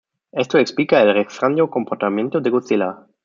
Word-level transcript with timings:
Esto 0.31 0.57
explica 0.57 1.03
el 1.03 1.15
extraño 1.17 1.69
comportamiento 1.69 2.41
de 2.41 2.49
Godzilla. 2.49 3.05